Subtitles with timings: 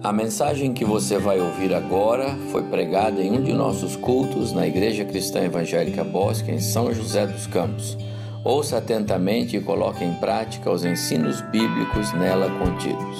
[0.00, 4.64] A mensagem que você vai ouvir agora foi pregada em um de nossos cultos na
[4.64, 7.98] Igreja Cristã Evangélica Bosque, em São José dos Campos.
[8.44, 13.18] Ouça atentamente e coloque em prática os ensinos bíblicos nela contidos.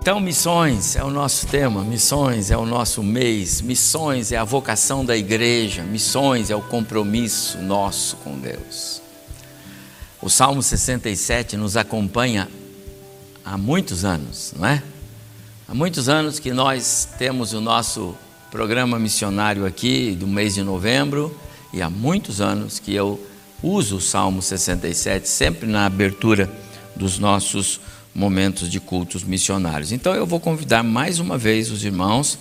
[0.00, 5.04] Então, missões é o nosso tema, missões é o nosso mês, missões é a vocação
[5.04, 9.02] da igreja, missões é o compromisso nosso com Deus.
[10.22, 12.48] O Salmo 67 nos acompanha
[13.44, 14.82] há muitos anos, não é?
[15.68, 18.16] Há muitos anos que nós temos o nosso
[18.50, 21.34] programa missionário aqui do mês de novembro
[21.72, 23.24] e há muitos anos que eu
[23.62, 26.52] uso o Salmo 67 sempre na abertura
[26.96, 27.80] dos nossos
[28.12, 29.92] momentos de cultos missionários.
[29.92, 32.38] Então eu vou convidar mais uma vez os irmãos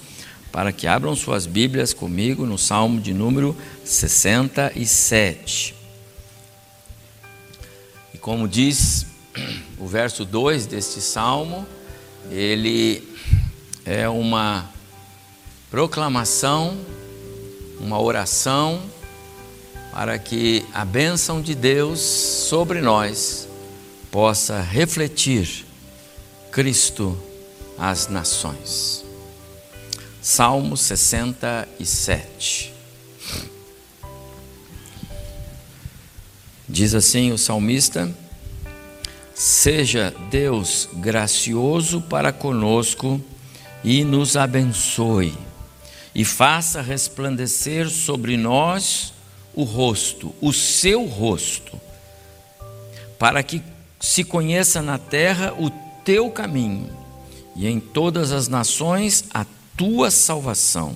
[0.52, 5.76] para que abram suas Bíblias comigo no Salmo de número 67.
[8.14, 9.06] E como diz
[9.78, 11.68] o verso 2 deste salmo,
[12.30, 13.08] ele
[13.86, 14.70] é uma
[15.70, 16.78] proclamação,
[17.80, 18.82] uma oração
[19.92, 23.48] para que a bênção de Deus sobre nós
[24.10, 25.66] possa refletir
[26.52, 27.18] Cristo
[27.78, 29.04] às nações.
[30.22, 32.74] Salmo 67.
[36.70, 38.14] Diz assim o salmista:
[39.34, 43.20] Seja Deus gracioso para conosco
[43.84, 45.34] e nos abençoe,
[46.14, 49.14] e faça resplandecer sobre nós
[49.54, 51.80] o rosto, o seu rosto,
[53.18, 53.62] para que
[54.00, 55.70] se conheça na terra o
[56.04, 56.90] teu caminho
[57.56, 59.46] e em todas as nações a
[59.78, 60.96] tua salvação.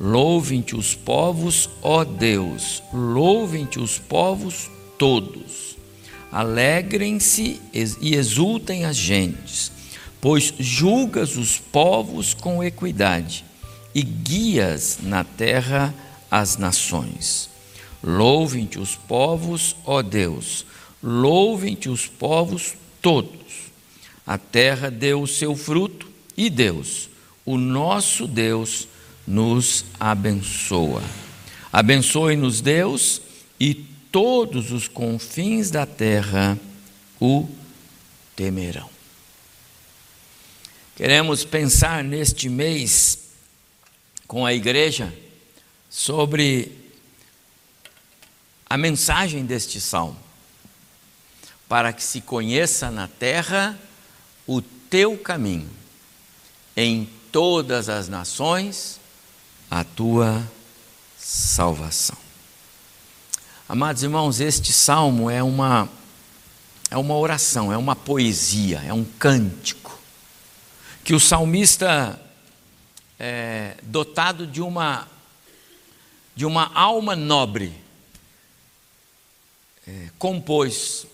[0.00, 5.67] Louvem-te os povos, ó Deus, louvem-te os povos todos.
[6.30, 9.72] Alegrem-se e exultem as gentes,
[10.20, 13.44] pois julgas os povos com equidade
[13.94, 15.94] e guias na terra
[16.30, 17.48] as nações.
[18.02, 20.64] Louvem-te os povos, ó Deus,
[21.02, 23.68] louvem-te os povos todos.
[24.26, 26.06] A terra deu o seu fruto
[26.36, 27.08] e Deus,
[27.44, 28.86] o nosso Deus,
[29.26, 31.02] nos abençoa.
[31.72, 33.20] Abençoe-nos, Deus,
[33.60, 36.58] e todos os confins da terra
[37.20, 37.48] o
[38.34, 38.88] temerão.
[40.96, 43.18] Queremos pensar neste mês
[44.26, 45.14] com a igreja
[45.88, 46.72] sobre
[48.68, 50.18] a mensagem deste salmo,
[51.68, 53.78] para que se conheça na terra
[54.46, 55.70] o teu caminho,
[56.76, 59.00] em todas as nações
[59.70, 60.46] a tua
[61.18, 62.27] salvação.
[63.70, 65.86] Amados irmãos, este salmo é uma
[66.90, 70.00] é uma oração, é uma poesia, é um cântico
[71.04, 72.18] que o salmista
[73.18, 75.06] é, dotado de uma
[76.34, 77.74] de uma alma nobre
[79.86, 81.06] é, compôs.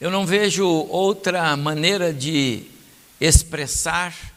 [0.00, 2.64] Eu não vejo outra maneira de
[3.20, 4.33] expressar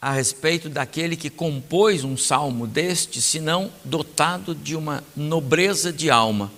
[0.00, 6.52] a respeito daquele que compôs um salmo deste, senão dotado de uma nobreza de alma.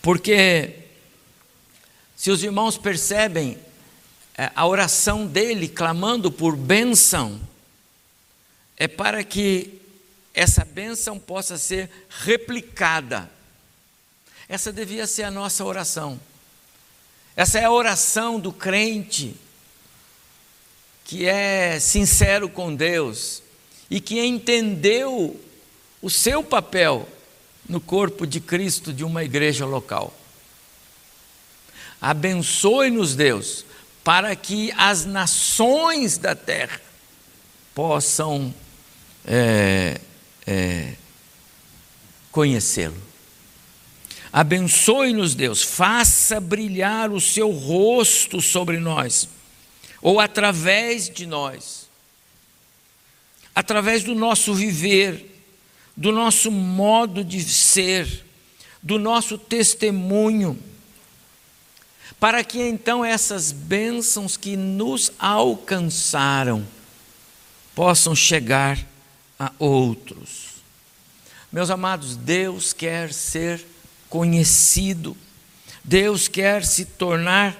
[0.00, 0.74] Porque,
[2.16, 3.56] se os irmãos percebem,
[4.36, 7.40] é, a oração dele clamando por bênção,
[8.76, 9.80] é para que
[10.34, 13.30] essa bênção possa ser replicada
[14.52, 16.20] essa devia ser a nossa oração.
[17.34, 19.34] Essa é a oração do crente
[21.04, 23.42] que é sincero com Deus
[23.90, 25.38] e que entendeu
[26.00, 27.08] o seu papel
[27.68, 30.12] no corpo de Cristo de uma igreja local.
[32.00, 33.64] Abençoe-nos, Deus,
[34.02, 36.80] para que as nações da terra
[37.74, 38.52] possam
[39.24, 40.00] é,
[40.46, 40.94] é,
[42.30, 43.00] conhecê-lo.
[44.32, 49.28] Abençoe-nos, Deus, faça brilhar o seu rosto sobre nós,
[50.02, 51.88] ou através de nós,
[53.54, 55.44] através do nosso viver,
[55.96, 58.24] do nosso modo de ser,
[58.82, 60.58] do nosso testemunho,
[62.18, 66.66] para que então essas bênçãos que nos alcançaram
[67.74, 68.78] possam chegar
[69.38, 70.52] a outros.
[71.52, 73.64] Meus amados, Deus quer ser
[74.08, 75.16] conhecido.
[75.84, 77.56] Deus quer se tornar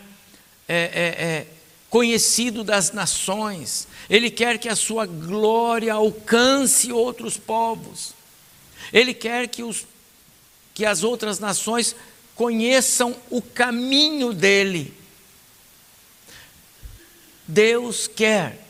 [0.69, 1.47] é, é, é,
[1.93, 3.87] conhecido das nações.
[4.09, 8.15] Ele quer que a sua glória alcance outros povos.
[8.91, 9.87] Ele quer que, os,
[10.73, 11.94] que as outras nações
[12.35, 14.97] conheçam o caminho dele.
[17.47, 18.67] Deus quer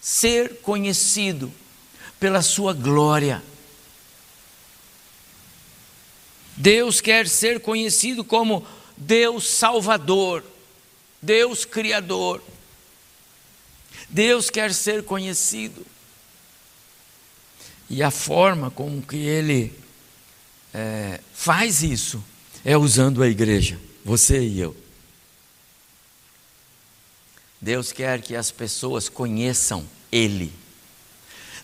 [0.00, 1.52] ser conhecido
[2.20, 3.42] pela sua glória.
[6.56, 8.64] Deus quer ser conhecido como
[8.96, 10.44] Deus Salvador,
[11.20, 12.42] Deus Criador.
[14.08, 15.86] Deus quer ser conhecido.
[17.88, 19.72] E a forma com que Ele
[20.72, 22.22] é, faz isso
[22.64, 24.76] é usando a igreja, você e eu.
[27.60, 30.52] Deus quer que as pessoas conheçam Ele.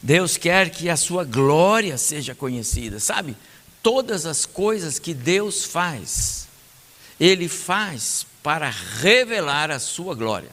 [0.02, 3.36] Deus quer que a sua glória seja conhecida, sabe?
[3.82, 6.48] Todas as coisas que Deus faz,
[7.18, 10.50] Ele faz para revelar a sua glória.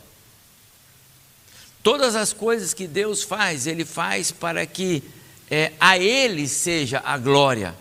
[1.83, 5.03] Todas as coisas que Deus faz, Ele faz para que
[5.47, 7.75] é, a Ele seja a glória,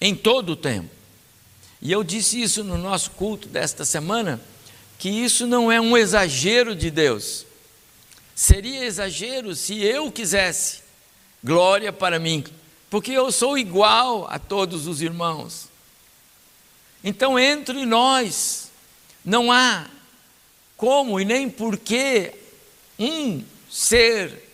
[0.00, 0.88] em todo o tempo.
[1.82, 4.40] E eu disse isso no nosso culto desta semana,
[4.98, 7.44] que isso não é um exagero de Deus.
[8.34, 10.80] Seria exagero se eu quisesse
[11.44, 12.42] glória para mim,
[12.88, 15.69] porque eu sou igual a todos os irmãos.
[17.02, 18.70] Então, entre nós,
[19.24, 19.86] não há
[20.76, 22.32] como e nem por que
[22.98, 24.48] um ser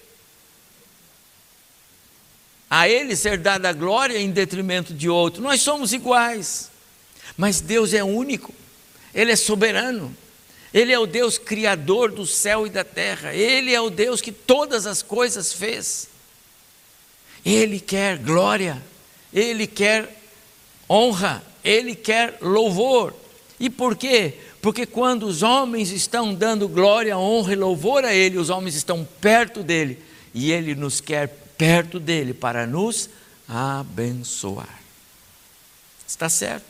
[2.68, 5.40] a ele ser dada a glória em detrimento de outro.
[5.42, 6.70] Nós somos iguais,
[7.36, 8.52] mas Deus é único,
[9.14, 10.14] Ele é soberano.
[10.74, 13.32] Ele é o Deus criador do céu e da terra.
[13.32, 16.08] Ele é o Deus que todas as coisas fez.
[17.44, 18.82] Ele quer glória,
[19.32, 20.20] ele quer
[20.90, 23.14] honra, ele quer louvor.
[23.58, 24.34] E por quê?
[24.60, 29.06] Porque quando os homens estão dando glória, honra e louvor a ele, os homens estão
[29.20, 29.98] perto dele
[30.34, 33.08] e ele nos quer perto dele para nos
[33.48, 34.80] abençoar.
[36.06, 36.64] Está certo?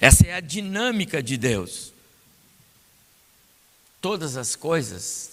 [0.00, 1.94] Essa é a dinâmica de Deus
[4.04, 5.30] todas as coisas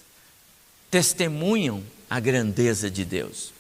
[0.89, 3.51] testemunham a grandeza de Deus.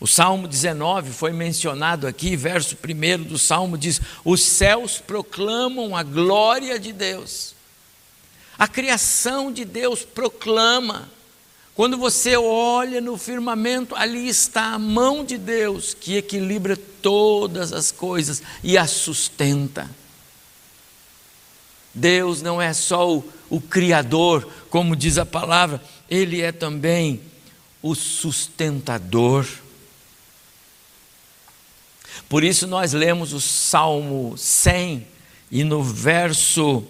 [0.00, 6.02] O Salmo 19 foi mencionado aqui, verso 1 do Salmo diz: Os céus proclamam a
[6.02, 7.54] glória de Deus.
[8.56, 11.08] A criação de Deus proclama.
[11.74, 17.92] Quando você olha no firmamento, ali está a mão de Deus que equilibra todas as
[17.92, 19.88] coisas e as sustenta.
[21.94, 25.80] Deus não é só o, o Criador, como diz a palavra,
[26.10, 27.20] Ele é também
[27.80, 29.46] o sustentador.
[32.28, 35.06] Por isso nós lemos o Salmo 100
[35.50, 36.84] e no verso,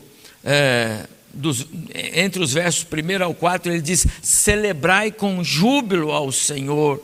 [0.45, 7.03] é, dos, entre os versos 1 ao 4, ele diz: Celebrai com júbilo ao Senhor,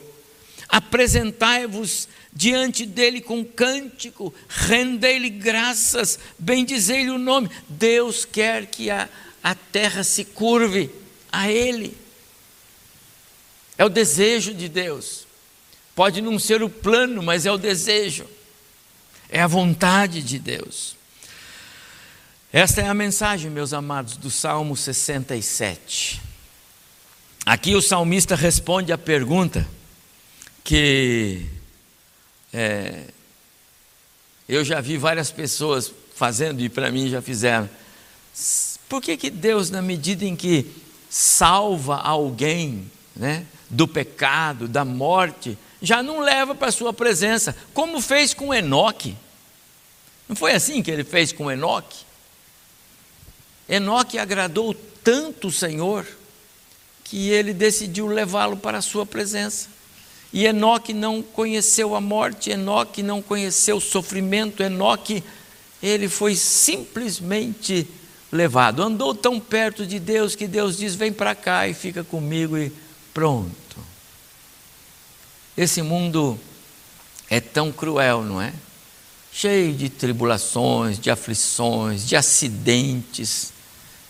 [0.67, 7.49] apresentai-vos diante dele com cântico, rendei-lhe graças, bendizei-lhe o nome.
[7.69, 9.07] Deus quer que a,
[9.41, 10.89] a terra se curve
[11.31, 11.95] a ele.
[13.77, 15.24] É o desejo de Deus.
[15.95, 18.25] Pode não ser o plano, mas é o desejo.
[19.29, 20.95] É a vontade de Deus.
[22.51, 26.21] Esta é a mensagem, meus amados, do Salmo 67.
[27.45, 29.67] Aqui o salmista responde à pergunta
[30.63, 31.45] que
[32.51, 33.03] é,
[34.47, 37.69] eu já vi várias pessoas fazendo e para mim já fizeram.
[38.87, 40.65] Por que, que Deus, na medida em que
[41.09, 48.01] salva alguém né, do pecado, da morte, já não leva para a sua presença, como
[48.01, 49.15] fez com Enoque?
[50.27, 52.03] Não foi assim que ele fez com Enoque?
[53.69, 56.05] Enoque agradou tanto o Senhor
[57.03, 59.69] que ele decidiu levá-lo para a sua presença.
[60.33, 65.23] E Enoque não conheceu a morte, Enoque não conheceu o sofrimento, Enoque,
[65.81, 67.87] ele foi simplesmente
[68.31, 68.81] levado.
[68.81, 72.71] Andou tão perto de Deus que Deus diz: vem para cá e fica comigo e
[73.13, 73.64] pronto.
[75.57, 76.39] Esse mundo
[77.29, 78.53] é tão cruel, não é?
[79.31, 83.53] Cheio de tribulações, de aflições, de acidentes,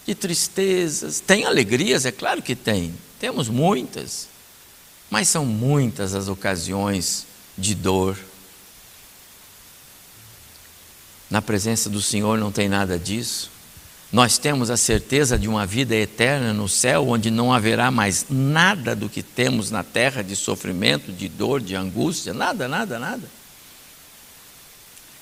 [0.05, 1.19] de tristezas.
[1.19, 4.27] Tem alegrias, é claro que tem, temos muitas.
[5.09, 7.25] Mas são muitas as ocasiões
[7.57, 8.17] de dor.
[11.29, 13.51] Na presença do Senhor não tem nada disso.
[14.11, 18.95] Nós temos a certeza de uma vida eterna no céu, onde não haverá mais nada
[18.95, 23.27] do que temos na terra de sofrimento, de dor, de angústia, nada, nada, nada.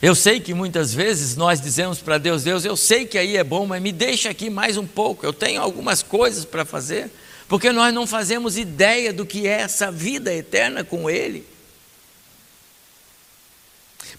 [0.02, 3.44] Eu sei que muitas vezes nós dizemos para Deus: Deus, eu sei que aí é
[3.44, 7.10] bom, mas me deixa aqui mais um pouco, eu tenho algumas coisas para fazer
[7.54, 11.46] porque nós não fazemos ideia do que é essa vida eterna com Ele.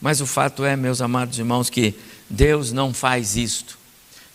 [0.01, 1.95] Mas o fato é, meus amados irmãos, que
[2.31, 3.77] Deus não faz isto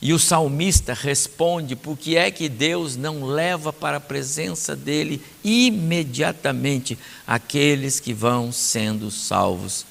[0.02, 5.22] E o salmista responde: por que é que Deus não leva para a presença dele
[5.44, 9.86] imediatamente aqueles que vão sendo salvos?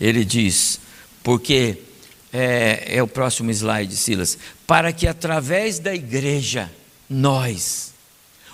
[0.00, 0.80] Ele diz:
[1.22, 1.78] porque
[2.32, 6.72] é, é o próximo slide, Silas, para que através da igreja,
[7.08, 7.92] nós,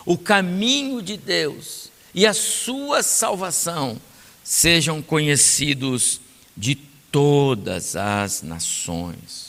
[0.04, 4.00] o caminho de Deus e a sua salvação
[4.42, 6.20] sejam conhecidos
[6.56, 9.47] de todas as nações.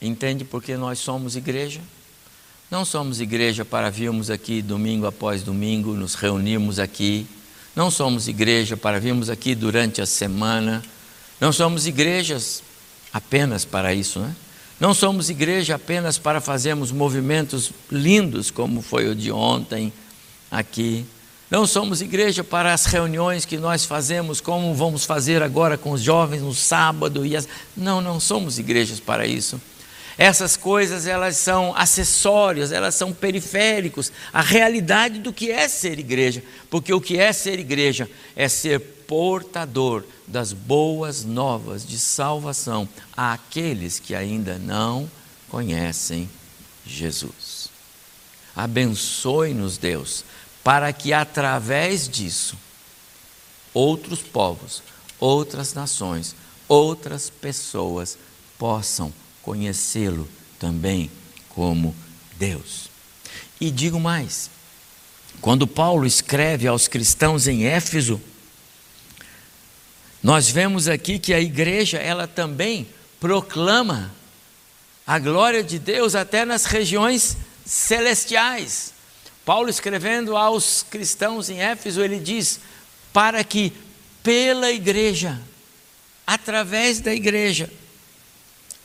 [0.00, 1.80] Entende por que nós somos igreja?
[2.70, 7.26] Não somos igreja para virmos aqui domingo após domingo, nos reunirmos aqui.
[7.74, 10.82] Não somos igreja para virmos aqui durante a semana.
[11.40, 12.62] Não somos igrejas
[13.12, 14.34] apenas para isso, né?
[14.78, 19.92] Não somos igreja apenas para fazermos movimentos lindos, como foi o de ontem
[20.50, 21.04] aqui.
[21.50, 26.02] Não somos igreja para as reuniões que nós fazemos, como vamos fazer agora com os
[26.02, 27.24] jovens no sábado.
[27.24, 27.48] E as...
[27.76, 29.60] Não, não somos igrejas para isso.
[30.18, 34.10] Essas coisas elas são acessórios, elas são periféricos.
[34.32, 38.80] A realidade do que é ser igreja, porque o que é ser igreja é ser
[38.80, 45.08] portador das boas novas de salvação àqueles que ainda não
[45.48, 46.28] conhecem
[46.84, 47.68] Jesus.
[48.56, 50.24] Abençoe-nos, Deus,
[50.64, 52.56] para que através disso
[53.72, 54.82] outros povos,
[55.20, 56.34] outras nações,
[56.66, 58.18] outras pessoas
[58.58, 59.12] possam
[59.48, 60.28] conhecê-lo
[60.58, 61.10] também
[61.48, 61.96] como
[62.36, 62.90] Deus.
[63.58, 64.50] E digo mais:
[65.40, 68.20] quando Paulo escreve aos cristãos em Éfeso,
[70.22, 72.86] nós vemos aqui que a igreja ela também
[73.18, 74.14] proclama
[75.06, 78.92] a glória de Deus até nas regiões celestiais.
[79.46, 82.60] Paulo escrevendo aos cristãos em Éfeso, ele diz:
[83.14, 83.72] para que
[84.22, 85.40] pela igreja,
[86.26, 87.70] através da igreja,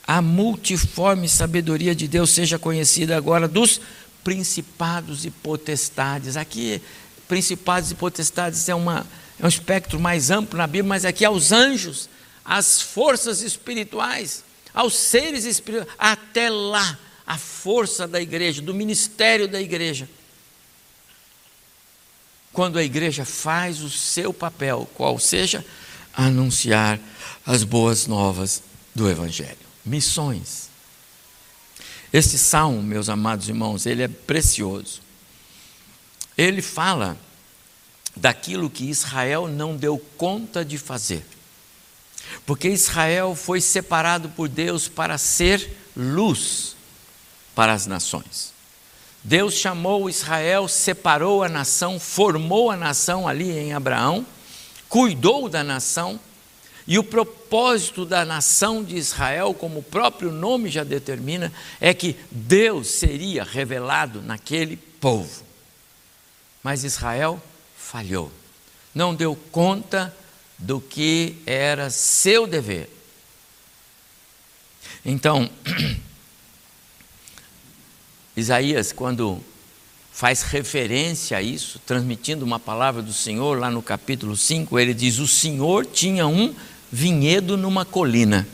[0.06, 3.80] a multiforme sabedoria de Deus seja conhecida agora dos
[4.24, 6.36] principados e potestades.
[6.36, 6.82] Aqui,
[7.28, 9.08] principados e potestades é, uma,
[9.40, 12.10] é um espectro mais amplo na Bíblia, mas aqui aos anjos,
[12.44, 14.44] às forças espirituais,
[14.74, 20.10] aos seres espirituais, até lá, a força da igreja, do ministério da igreja.
[22.52, 25.66] Quando a igreja faz o seu papel, qual seja,
[26.14, 27.00] anunciar
[27.46, 28.62] as boas novas
[28.94, 30.70] do Evangelho missões.
[32.12, 35.02] Este salmo, meus amados irmãos, ele é precioso.
[36.38, 37.18] Ele fala
[38.16, 41.26] daquilo que Israel não deu conta de fazer.
[42.46, 46.76] Porque Israel foi separado por Deus para ser luz
[47.56, 48.54] para as nações.
[49.24, 54.26] Deus chamou Israel, separou a nação, formou a nação ali em Abraão,
[54.90, 56.20] cuidou da nação
[56.86, 57.43] e o propósito
[58.08, 64.24] da nação de Israel, como o próprio nome já determina, é que Deus seria revelado
[64.24, 65.44] naquele povo.
[66.64, 67.40] Mas Israel
[67.78, 68.32] falhou,
[68.96, 70.16] não deu conta
[70.58, 72.90] do que era seu dever.
[75.06, 75.48] Então,
[78.36, 79.44] Isaías, quando
[80.12, 85.20] faz referência a isso, transmitindo uma palavra do Senhor lá no capítulo 5, ele diz:
[85.20, 86.56] O Senhor tinha um
[86.94, 88.48] vinhedo numa colina.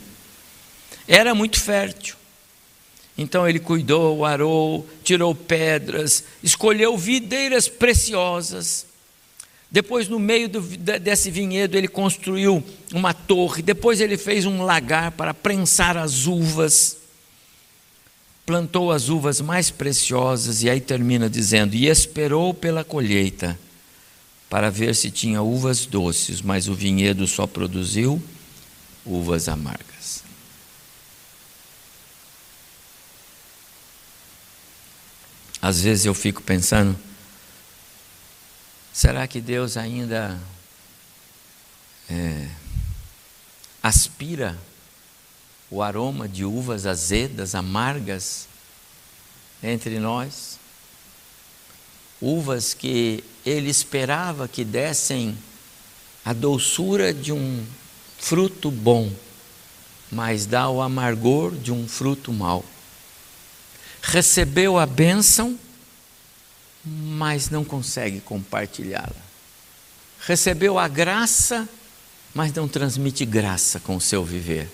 [1.06, 2.16] Era muito fértil.
[3.18, 8.86] Então ele cuidou, arou, tirou pedras, escolheu videiras preciosas.
[9.70, 13.62] Depois, no meio do, desse vinhedo, ele construiu uma torre.
[13.62, 16.96] Depois, ele fez um lagar para prensar as uvas.
[18.46, 23.56] Plantou as uvas mais preciosas, e aí termina dizendo: E esperou pela colheita
[24.50, 28.20] para ver se tinha uvas doces, mas o vinhedo só produziu
[29.06, 30.24] uvas amargas.
[35.62, 36.98] Às vezes eu fico pensando,
[38.92, 40.36] será que Deus ainda
[42.08, 42.48] é,
[43.80, 44.58] aspira
[45.70, 48.48] o aroma de uvas azedas, amargas
[49.62, 50.59] entre nós?
[52.20, 55.36] Uvas que ele esperava que dessem
[56.24, 57.64] a doçura de um
[58.18, 59.10] fruto bom,
[60.12, 62.64] mas dá o amargor de um fruto mau.
[64.02, 65.58] Recebeu a bênção,
[66.84, 69.30] mas não consegue compartilhá-la.
[70.20, 71.68] Recebeu a graça,
[72.34, 74.70] mas não transmite graça com o seu viver.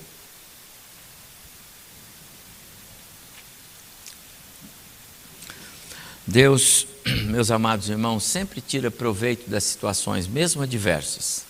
[6.27, 6.87] Deus,
[7.27, 11.45] meus amados irmãos, sempre tira proveito das situações, mesmo adversas.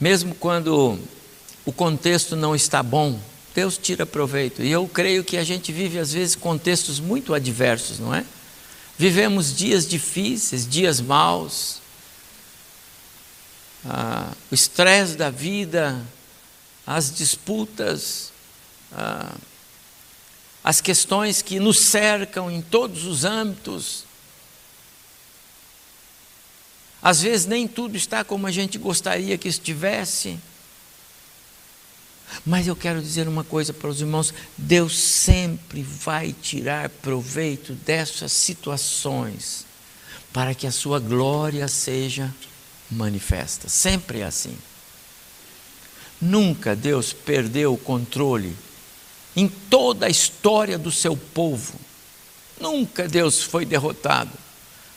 [0.00, 0.98] Mesmo quando
[1.64, 3.20] o contexto não está bom,
[3.54, 4.62] Deus tira proveito.
[4.62, 8.24] E eu creio que a gente vive, às vezes, contextos muito adversos, não é?
[8.96, 11.80] Vivemos dias difíceis, dias maus,
[13.84, 16.00] ah, o estresse da vida,
[16.86, 18.32] as disputas,
[18.92, 19.34] ah,
[20.62, 24.04] as questões que nos cercam em todos os âmbitos.
[27.00, 30.38] Às vezes nem tudo está como a gente gostaria que estivesse.
[32.44, 38.32] Mas eu quero dizer uma coisa para os irmãos: Deus sempre vai tirar proveito dessas
[38.32, 39.64] situações
[40.32, 42.34] para que a sua glória seja
[42.90, 43.68] manifesta.
[43.68, 44.56] Sempre é assim.
[46.20, 48.54] Nunca Deus perdeu o controle
[49.38, 51.78] em toda a história do seu povo.
[52.60, 54.32] Nunca Deus foi derrotado.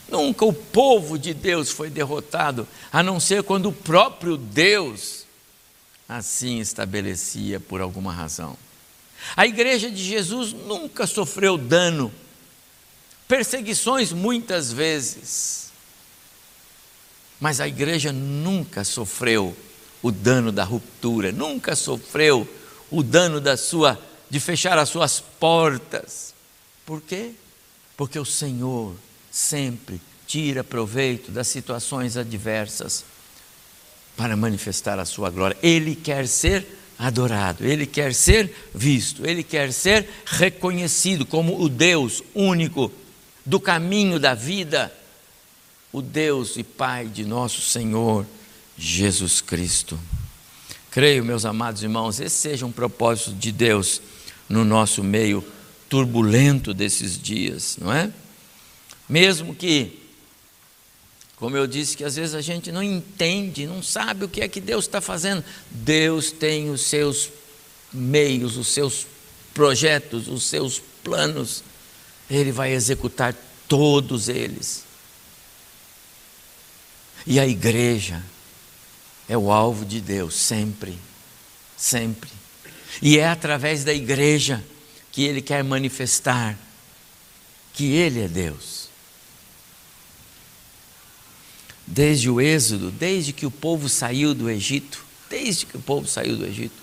[0.08, 5.24] Nunca o povo de Deus foi derrotado, a não ser quando o próprio Deus
[6.08, 8.56] assim estabelecia por alguma razão.
[9.36, 12.12] A igreja de Jesus nunca sofreu dano,
[13.28, 15.70] perseguições muitas vezes,
[17.40, 19.56] mas a igreja nunca sofreu
[20.02, 22.46] o dano da ruptura, nunca sofreu
[22.90, 23.98] o dano da sua
[24.32, 26.32] de fechar as suas portas.
[26.86, 27.32] Por quê?
[27.98, 28.94] Porque o Senhor
[29.30, 33.04] sempre tira proveito das situações adversas
[34.16, 35.54] para manifestar a sua glória.
[35.62, 36.66] Ele quer ser
[36.98, 42.90] adorado, ele quer ser visto, ele quer ser reconhecido como o Deus único
[43.44, 44.90] do caminho da vida,
[45.92, 48.24] o Deus e Pai de nosso Senhor
[48.78, 50.00] Jesus Cristo.
[50.90, 54.00] Creio, meus amados irmãos, esse seja um propósito de Deus
[54.52, 55.42] no nosso meio
[55.88, 58.12] turbulento desses dias, não é?
[59.08, 59.98] Mesmo que
[61.36, 64.46] como eu disse, que às vezes a gente não entende, não sabe o que é
[64.46, 65.42] que Deus está fazendo.
[65.72, 67.30] Deus tem os seus
[67.92, 69.08] meios, os seus
[69.52, 71.64] projetos, os seus planos.
[72.30, 73.34] Ele vai executar
[73.66, 74.84] todos eles.
[77.26, 78.22] E a igreja
[79.28, 80.96] é o alvo de Deus, sempre,
[81.76, 82.30] sempre.
[83.00, 84.62] E é através da igreja
[85.10, 86.58] que Ele quer manifestar
[87.72, 88.82] que Ele é Deus
[91.86, 96.36] desde o Êxodo, desde que o povo saiu do Egito, desde que o povo saiu
[96.36, 96.74] do Egito,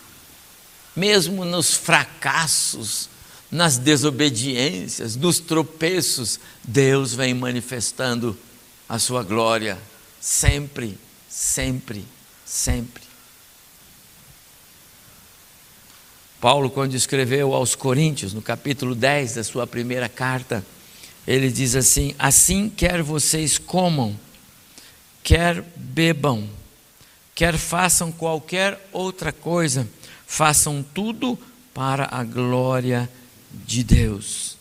[0.95, 3.09] mesmo nos fracassos,
[3.49, 8.37] nas desobediências, nos tropeços, Deus vem manifestando
[8.87, 9.79] a sua glória
[10.21, 12.05] sempre, sempre,
[12.45, 13.08] sempre.
[16.39, 20.65] Paulo, quando escreveu aos Coríntios, no capítulo 10 da sua primeira carta,
[21.27, 24.15] ele diz assim: Assim quer vocês comam
[25.23, 26.49] quer bebam,
[27.35, 29.87] quer façam qualquer outra coisa,
[30.25, 31.37] façam tudo
[31.73, 33.09] para a glória
[33.51, 34.57] de Deus.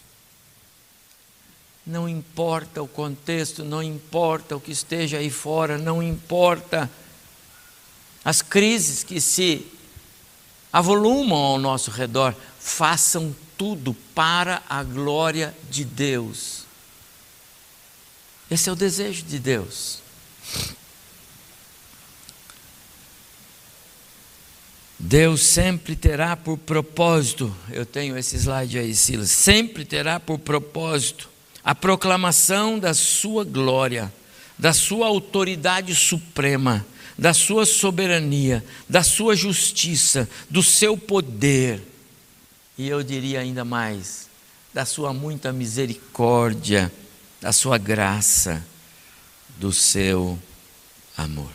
[1.86, 6.90] Não importa o contexto, não importa o que esteja aí fora, não importa
[8.22, 9.66] as crises que se
[10.72, 16.64] avolumam ao nosso redor, façam tudo para a glória de Deus.
[18.50, 20.00] Esse é o desejo de Deus.
[24.98, 31.30] Deus sempre terá por propósito, eu tenho esse slide aí, Silas, sempre terá por propósito
[31.62, 34.12] a proclamação da sua glória,
[34.58, 36.84] da sua autoridade suprema,
[37.18, 41.82] da sua soberania, da sua justiça, do seu poder,
[42.78, 44.28] e eu diria ainda mais,
[44.72, 46.92] da sua muita misericórdia,
[47.40, 48.64] da sua graça
[49.58, 50.38] do seu
[51.16, 51.50] amor.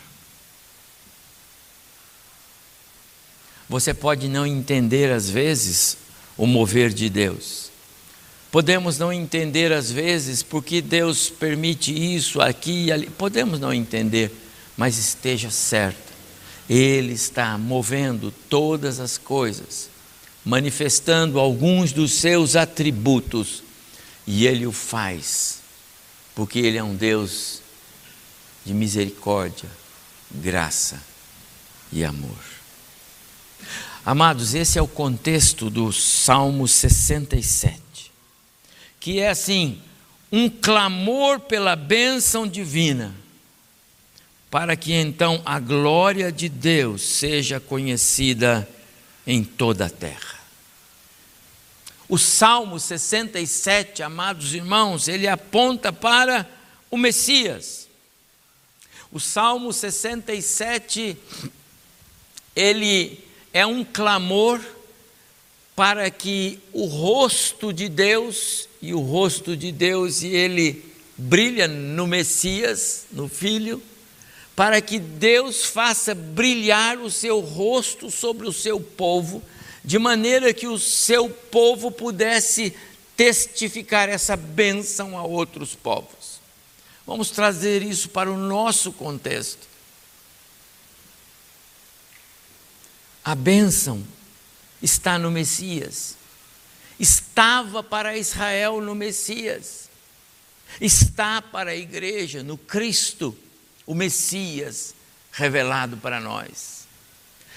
[3.66, 5.96] Você pode não entender às vezes
[6.36, 7.70] o mover de Deus.
[8.50, 13.10] Podemos não entender às vezes porque Deus permite isso aqui e ali.
[13.10, 14.30] Podemos não entender,
[14.76, 16.12] mas esteja certo.
[16.68, 19.90] Ele está movendo todas as coisas,
[20.44, 23.62] manifestando alguns dos seus atributos,
[24.26, 25.60] e ele o faz,
[26.34, 27.60] porque ele é um Deus
[28.64, 29.68] de misericórdia,
[30.30, 31.00] graça
[31.92, 32.38] e amor.
[34.06, 37.80] Amados, esse é o contexto do Salmo 67,
[39.00, 39.80] que é assim,
[40.30, 43.14] um clamor pela bênção divina,
[44.54, 48.68] para que então a glória de Deus seja conhecida
[49.26, 50.38] em toda a terra.
[52.08, 56.48] O Salmo 67, amados irmãos, ele aponta para
[56.88, 57.88] o Messias
[59.10, 61.16] o Salmo 67,
[62.54, 63.18] ele
[63.52, 64.60] é um clamor
[65.74, 70.84] para que o rosto de Deus, e o rosto de Deus, e ele
[71.16, 73.80] brilha no Messias, no Filho,
[74.54, 79.42] para que Deus faça brilhar o seu rosto sobre o seu povo,
[79.84, 82.74] de maneira que o seu povo pudesse
[83.16, 86.40] testificar essa bênção a outros povos.
[87.06, 89.66] Vamos trazer isso para o nosso contexto.
[93.24, 94.04] A bênção
[94.82, 96.16] está no Messias.
[96.98, 99.88] Estava para Israel no Messias.
[100.80, 103.36] Está para a igreja no Cristo,
[103.86, 104.94] o Messias
[105.32, 106.86] revelado para nós.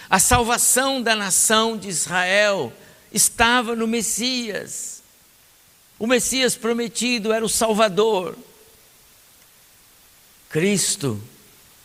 [0.10, 2.72] A salvação da nação de Israel
[3.12, 5.04] estava no Messias.
[6.00, 8.38] O Messias prometido era o Salvador.
[10.50, 11.22] Cristo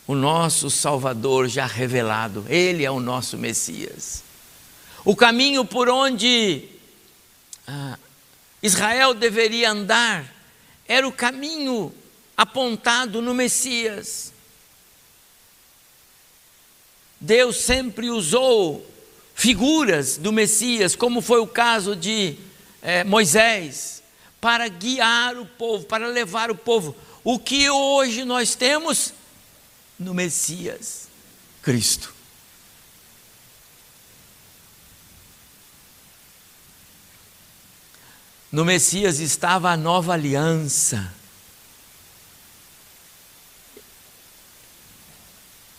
[0.05, 4.23] o nosso Salvador já revelado, Ele é o nosso Messias.
[5.05, 6.67] O caminho por onde
[7.67, 7.97] ah,
[8.61, 10.25] Israel deveria andar
[10.87, 11.93] era o caminho
[12.35, 14.32] apontado no Messias.
[17.23, 18.85] Deus sempre usou
[19.33, 22.37] figuras do Messias, como foi o caso de
[22.81, 24.03] eh, Moisés,
[24.41, 26.93] para guiar o povo, para levar o povo.
[27.23, 29.13] O que hoje nós temos
[29.97, 31.07] no Messias,
[31.61, 32.13] Cristo.
[38.51, 41.22] No Messias estava a nova aliança.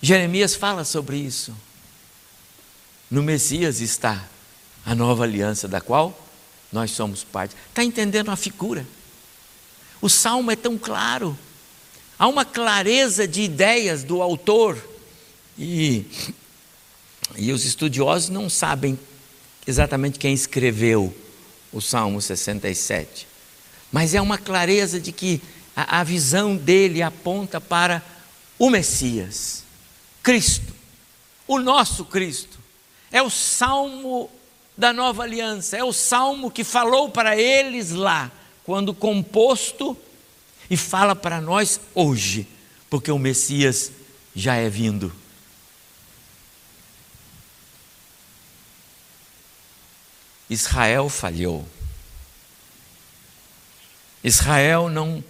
[0.04, 1.56] Jeremias fala sobre isso.
[3.10, 4.28] No Messias está
[4.84, 6.18] a nova aliança da qual
[6.70, 7.56] nós somos parte.
[7.70, 8.86] Está entendendo a figura?
[10.02, 11.38] O salmo é tão claro.
[12.18, 14.76] Há uma clareza de ideias do autor
[15.58, 16.04] e,
[17.36, 18.98] e os estudiosos não sabem
[19.66, 21.16] exatamente quem escreveu
[21.72, 23.26] o Salmo 67,
[23.90, 25.40] mas é uma clareza de que
[25.74, 28.02] a, a visão dele aponta para
[28.58, 29.63] o Messias,
[30.24, 30.74] Cristo,
[31.46, 32.58] o nosso Cristo.
[33.12, 34.30] É o salmo
[34.76, 38.32] da nova aliança, é o salmo que falou para eles lá,
[38.64, 39.96] quando composto
[40.68, 42.48] e fala para nós hoje,
[42.88, 43.92] porque o Messias
[44.34, 45.14] já é vindo.
[50.48, 51.66] Israel falhou.
[54.22, 55.22] Israel não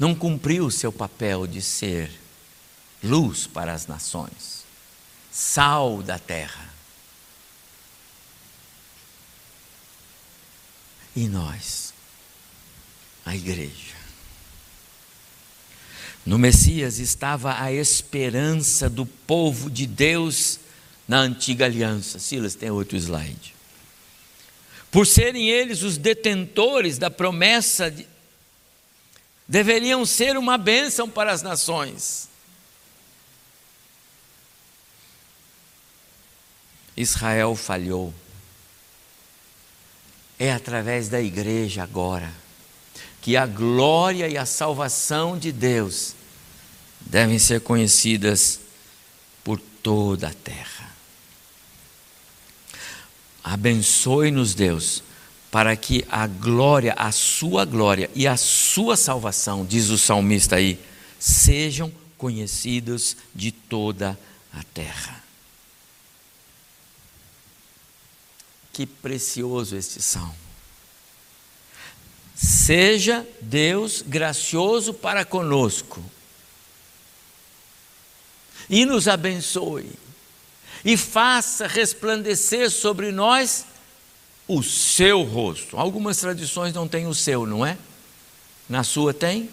[0.00, 2.10] não cumpriu o seu papel de ser
[3.04, 4.64] luz para as nações,
[5.30, 6.70] sal da terra.
[11.14, 11.92] E nós
[13.26, 14.00] a igreja.
[16.24, 20.60] No Messias estava a esperança do povo de Deus
[21.06, 22.18] na antiga aliança.
[22.18, 23.54] Silas, tem outro slide.
[24.90, 28.06] Por serem eles os detentores da promessa, de,
[29.50, 32.28] deveriam ser uma bênção para as nações.
[36.96, 38.14] Israel falhou.
[40.38, 42.32] É através da igreja agora
[43.20, 46.14] que a glória e a salvação de Deus
[47.00, 48.60] devem ser conhecidas
[49.42, 50.94] por toda a terra.
[53.42, 55.02] Abençoe-nos, Deus,
[55.50, 60.78] para que a glória, a sua glória e a sua salvação, diz o salmista aí,
[61.18, 64.18] sejam conhecidos de toda
[64.52, 65.24] a terra.
[68.72, 70.36] Que precioso este salmo.
[72.36, 76.02] Seja Deus gracioso para conosco
[78.68, 79.90] e nos abençoe
[80.84, 83.66] e faça resplandecer sobre nós
[84.56, 85.76] o seu rosto.
[85.76, 87.76] Algumas tradições não têm o seu, não é?
[88.68, 89.48] Na sua tem?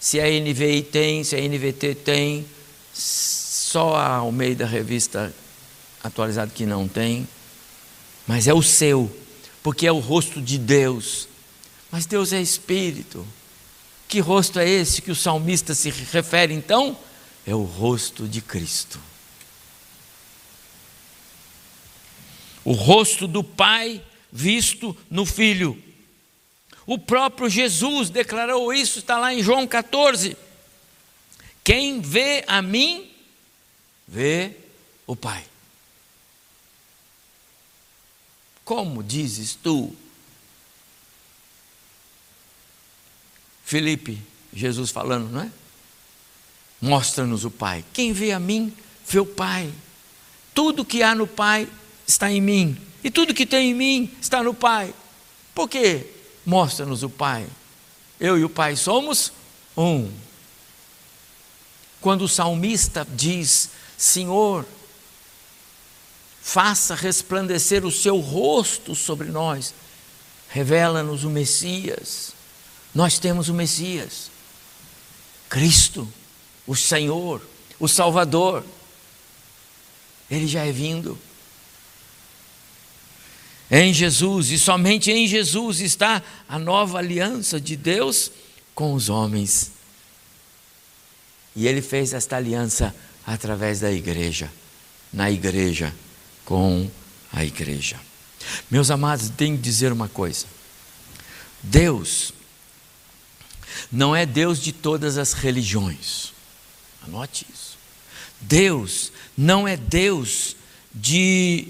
[0.00, 2.46] Se a NVI tem, se a NVT tem,
[2.92, 5.34] só a Almeida Revista
[6.02, 7.26] atualizada que não tem,
[8.26, 9.10] mas é o seu,
[9.62, 11.28] porque é o rosto de Deus
[11.90, 13.26] mas Deus é espírito.
[14.06, 16.98] Que rosto é esse que o salmista se refere então?
[17.46, 19.00] É o rosto de Cristo.
[22.64, 25.82] O rosto do Pai visto no Filho.
[26.86, 30.36] O próprio Jesus declarou isso, está lá em João 14.
[31.62, 33.10] Quem vê a mim,
[34.06, 34.56] vê
[35.06, 35.44] o Pai.
[38.64, 39.94] Como dizes tu,
[43.64, 44.18] Felipe,
[44.50, 45.52] Jesus falando, não é?
[46.80, 47.84] Mostra-nos o Pai.
[47.92, 48.74] Quem vê a mim,
[49.06, 49.70] vê o Pai.
[50.54, 51.68] Tudo que há no Pai
[52.06, 54.94] está em mim, e tudo que tem em mim está no Pai.
[55.54, 56.06] Por quê?
[56.44, 57.46] Mostra-nos o Pai.
[58.18, 59.32] Eu e o Pai somos
[59.76, 60.10] um.
[62.00, 64.66] Quando o salmista diz: Senhor,
[66.40, 69.74] faça resplandecer o seu rosto sobre nós,
[70.48, 72.32] revela-nos o Messias.
[72.94, 74.30] Nós temos o Messias,
[75.48, 76.10] Cristo,
[76.66, 77.46] o Senhor,
[77.78, 78.64] o Salvador.
[80.30, 81.18] Ele já é vindo.
[83.70, 88.30] Em Jesus, e somente em Jesus está a nova aliança de Deus
[88.74, 89.72] com os homens.
[91.54, 92.94] E ele fez esta aliança
[93.26, 94.50] através da igreja,
[95.12, 95.94] na igreja,
[96.44, 96.90] com
[97.32, 98.00] a igreja.
[98.70, 100.46] Meus amados, tenho que dizer uma coisa:
[101.62, 102.32] Deus
[103.92, 106.32] não é Deus de todas as religiões,
[107.06, 107.76] anote isso.
[108.40, 110.56] Deus não é Deus
[110.94, 111.68] de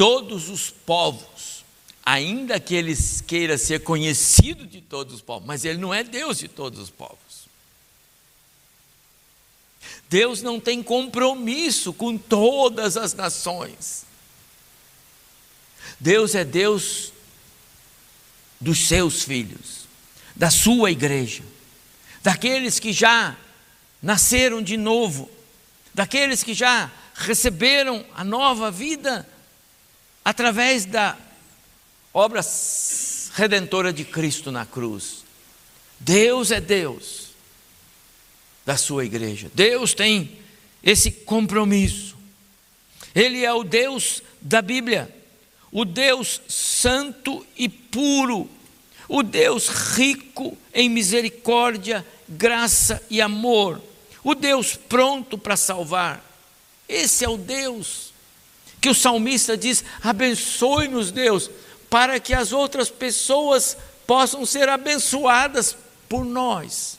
[0.00, 1.62] todos os povos,
[2.02, 6.38] ainda que ele queira ser conhecido de todos os povos, mas ele não é Deus
[6.38, 7.18] de todos os povos.
[10.08, 14.06] Deus não tem compromisso com todas as nações.
[16.00, 17.12] Deus é Deus
[18.58, 19.86] dos seus filhos,
[20.34, 21.42] da sua igreja,
[22.22, 23.36] daqueles que já
[24.00, 25.30] nasceram de novo,
[25.92, 29.28] daqueles que já receberam a nova vida
[30.24, 31.16] através da
[32.12, 32.40] obra
[33.34, 35.24] redentora de Cristo na cruz.
[35.98, 37.30] Deus é Deus
[38.64, 39.50] da sua igreja.
[39.54, 40.38] Deus tem
[40.82, 42.16] esse compromisso.
[43.14, 45.14] Ele é o Deus da Bíblia,
[45.72, 48.48] o Deus santo e puro,
[49.08, 53.82] o Deus rico em misericórdia, graça e amor,
[54.22, 56.24] o Deus pronto para salvar.
[56.88, 58.09] Esse é o Deus
[58.80, 61.50] que o salmista diz: abençoe-nos, Deus,
[61.88, 65.76] para que as outras pessoas possam ser abençoadas
[66.08, 66.98] por nós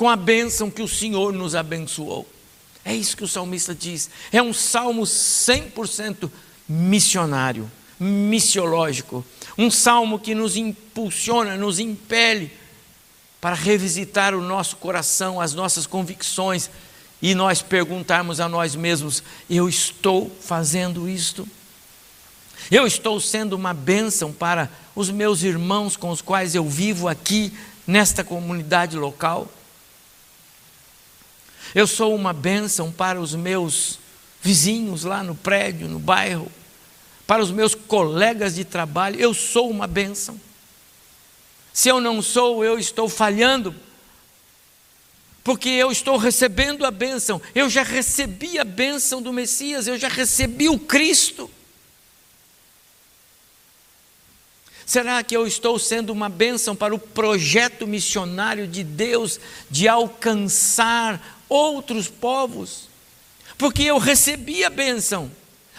[0.00, 2.26] com a bênção que o Senhor nos abençoou.
[2.82, 4.08] É isso que o salmista diz.
[4.32, 6.30] É um salmo 100%
[6.66, 9.22] missionário, missiológico.
[9.58, 12.50] Um salmo que nos impulsiona, nos impele
[13.42, 16.70] para revisitar o nosso coração, as nossas convicções
[17.22, 21.46] e nós perguntarmos a nós mesmos: eu estou fazendo isto?
[22.70, 27.52] Eu estou sendo uma bênção para os meus irmãos com os quais eu vivo aqui
[27.86, 29.48] nesta comunidade local?
[31.74, 33.98] Eu sou uma bênção para os meus
[34.42, 36.50] vizinhos lá no prédio, no bairro,
[37.26, 39.20] para os meus colegas de trabalho.
[39.20, 40.40] Eu sou uma bênção.
[41.72, 43.74] Se eu não sou, eu estou falhando,
[45.50, 47.42] porque eu estou recebendo a bênção.
[47.56, 51.50] Eu já recebi a bênção do Messias, eu já recebi o Cristo.
[54.86, 61.42] Será que eu estou sendo uma bênção para o projeto missionário de Deus de alcançar
[61.48, 62.88] outros povos,
[63.58, 65.32] porque eu recebi a bênção,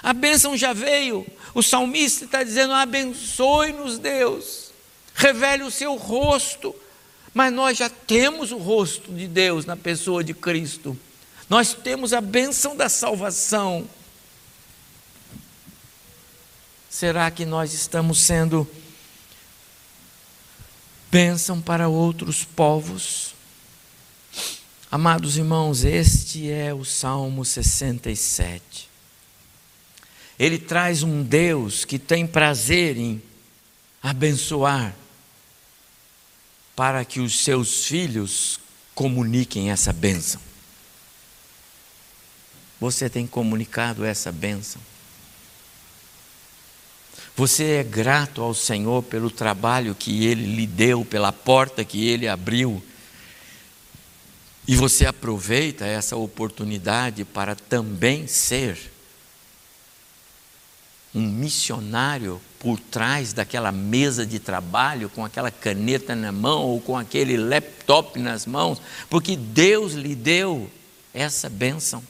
[0.04, 1.26] a bênção já veio.
[1.54, 4.74] O salmista está dizendo: abençoe-nos, Deus,
[5.16, 6.76] revele o seu rosto.
[7.34, 10.98] Mas nós já temos o rosto de Deus na pessoa de Cristo,
[11.50, 13.88] nós temos a bênção da salvação.
[16.90, 18.68] Será que nós estamos sendo
[21.10, 23.34] bênção para outros povos?
[24.90, 28.90] Amados irmãos, este é o Salmo 67.
[30.38, 33.22] Ele traz um Deus que tem prazer em
[34.04, 34.94] abençoar,
[36.76, 38.60] para que os seus filhos
[38.96, 40.42] comuniquem essa bênção.
[42.80, 44.82] Você tem comunicado essa bênção?
[47.36, 52.28] Você é grato ao Senhor pelo trabalho que Ele lhe deu, pela porta que Ele
[52.28, 52.84] abriu
[54.68, 58.91] e você aproveita essa oportunidade para também ser
[61.14, 66.98] um missionário por trás daquela mesa de trabalho, com aquela caneta na mão ou com
[66.98, 70.70] aquele laptop nas mãos, porque Deus lhe deu
[71.14, 72.04] essa bênção.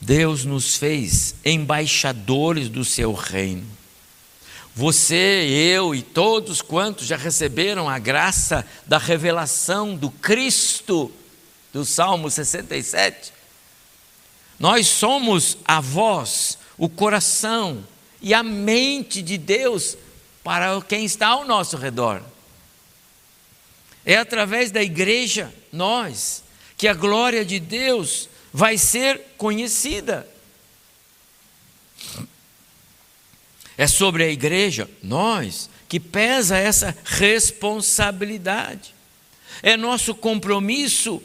[0.00, 3.66] Deus nos fez embaixadores do seu reino.
[4.74, 11.12] Você, eu e todos quantos já receberam a graça da revelação do Cristo,
[11.72, 13.32] do Salmo 67,
[14.58, 17.86] nós somos a voz, o coração
[18.20, 19.96] e a mente de Deus
[20.42, 22.22] para quem está ao nosso redor.
[24.04, 26.42] É através da igreja nós,
[26.76, 30.28] que a glória de Deus vai ser conhecida.
[33.76, 38.94] É sobre a igreja, nós, que pesa essa responsabilidade.
[39.62, 41.22] É nosso compromisso.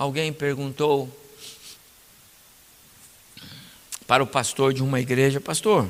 [0.00, 1.14] Alguém perguntou
[4.06, 5.86] para o pastor de uma igreja: Pastor,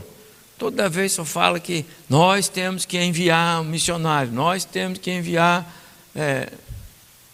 [0.58, 5.64] toda vez só fala que nós temos que enviar um missionário, nós temos que enviar
[6.12, 6.52] é,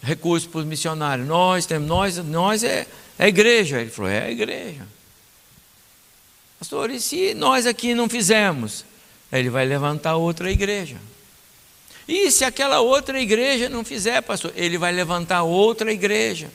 [0.03, 2.85] recursos para os missionários, nós temos, nós, nós é
[3.17, 3.81] é igreja.
[3.81, 4.85] Ele falou: É a igreja.
[6.59, 8.85] Pastor, e se nós aqui não fizermos?
[9.31, 10.97] Ele vai levantar outra igreja.
[12.07, 14.53] E se aquela outra igreja não fizer, pastor?
[14.55, 16.51] Ele vai levantar outra igreja.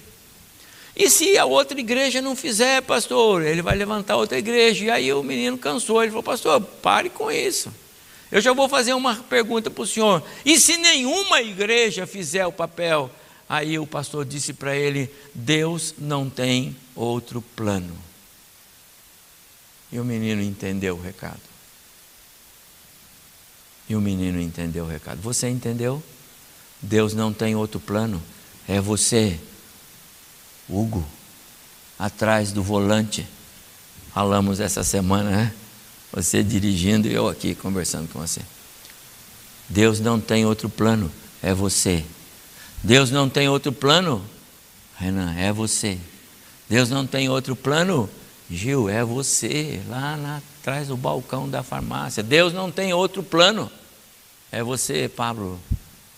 [0.95, 3.43] E se a outra igreja não fizer, pastor?
[3.43, 4.85] Ele vai levantar outra igreja.
[4.85, 6.03] E aí o menino cansou.
[6.03, 7.73] Ele falou: Pastor, pare com isso.
[8.31, 10.23] Eu já vou fazer uma pergunta para o senhor.
[10.45, 13.11] E se nenhuma igreja fizer o papel?
[13.49, 17.97] Aí o pastor disse para ele: Deus não tem outro plano.
[19.91, 21.41] E o menino entendeu o recado.
[23.89, 25.21] E o menino entendeu o recado.
[25.21, 26.03] Você entendeu?
[26.81, 28.23] Deus não tem outro plano.
[28.67, 29.39] É você,
[30.69, 31.05] Hugo,
[31.99, 33.27] atrás do volante.
[34.13, 35.55] Falamos essa semana, né?
[36.13, 38.43] Você dirigindo e eu aqui conversando com você.
[39.69, 41.11] Deus não tem outro plano.
[41.43, 42.05] É você
[42.83, 44.25] Deus não tem outro plano?
[44.97, 45.99] Renan, é você.
[46.69, 48.11] Deus não tem outro plano?
[48.51, 52.23] Gil, é você, lá na, atrás do balcão da farmácia.
[52.23, 53.71] Deus não tem outro plano?
[54.51, 55.61] É você, Pablo,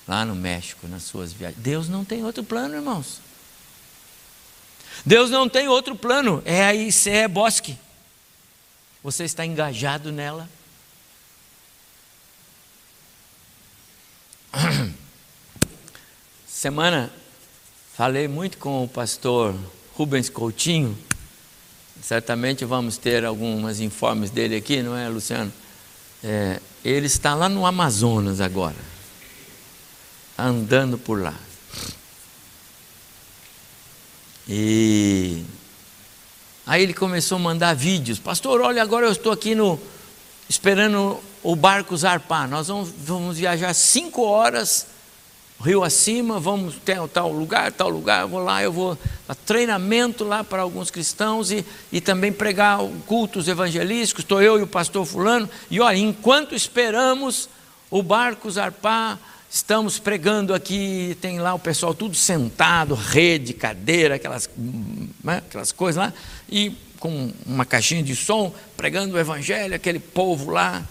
[0.09, 1.63] lá no México, nas suas viagens.
[1.63, 3.21] Deus não tem outro plano, irmãos.
[5.05, 6.43] Deus não tem outro plano.
[6.45, 7.79] É a ICE Bosque.
[9.03, 10.49] Você está engajado nela?
[16.47, 17.13] semana
[17.95, 19.55] falei muito com o pastor
[19.95, 20.97] Rubens Coutinho.
[22.03, 25.53] Certamente vamos ter alguns informes dele aqui, não é, Luciano?
[26.23, 28.77] É, ele está lá no Amazonas agora,
[30.39, 31.35] andando por lá.
[34.49, 35.45] E
[36.67, 38.19] aí ele começou a mandar vídeos.
[38.19, 39.81] Pastor, olha, agora eu estou aqui no
[40.49, 42.49] esperando o barco zarpar.
[42.49, 44.87] Nós vamos, vamos viajar cinco horas
[45.61, 48.99] rio acima, vamos ter tal lugar, tal lugar, vou lá, eu vou
[49.47, 54.67] treinamento lá para alguns cristãos e, e também pregar cultos evangelísticos, estou eu e o
[54.67, 57.49] pastor fulano, e olha, enquanto esperamos
[57.91, 59.19] o barco zarpar,
[59.55, 64.51] estamos pregando aqui, tem lá o pessoal tudo sentado, rede, cadeira, aquelas,
[65.23, 66.13] né, aquelas coisas lá,
[66.51, 70.85] e com uma caixinha de som, pregando o evangelho, aquele povo lá,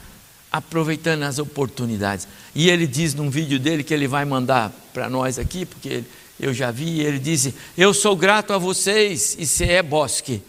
[0.50, 2.26] aproveitando as oportunidades.
[2.56, 6.06] E ele diz num vídeo dele que ele vai mandar para nós aqui, porque
[6.40, 10.42] eu já vi, ele disse: Eu sou grato a vocês, e se é Bosque,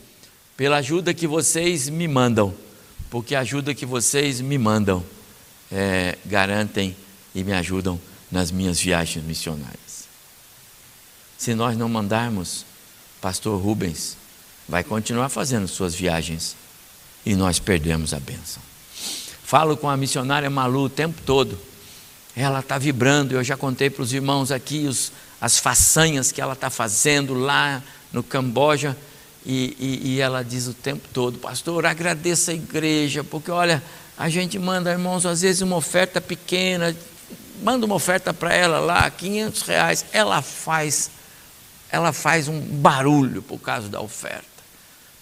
[0.57, 2.55] pela ajuda que vocês me mandam,
[3.11, 5.03] porque a ajuda que vocês me mandam
[5.73, 6.95] é, garantem
[7.35, 10.05] e me ajudam nas minhas viagens missionárias.
[11.37, 12.65] Se nós não mandarmos,
[13.21, 14.17] Pastor Rubens
[14.69, 16.57] vai continuar fazendo suas viagens
[17.25, 18.63] e nós perdemos a bênção.
[19.43, 21.59] Falo com a missionária Malu o tempo todo.
[22.37, 26.55] Ela está vibrando, eu já contei para os irmãos aqui os, as façanhas que ela
[26.55, 28.97] está fazendo lá no Camboja.
[29.47, 33.83] E, e, e, ela diz o tempo todo, pastor, agradeça a igreja, porque olha,
[34.17, 36.97] a gente manda, irmãos, às vezes uma oferta pequena,
[37.65, 41.11] manda uma oferta para ela lá, 500 reais, ela faz,
[41.91, 44.45] ela faz um barulho por causa da oferta.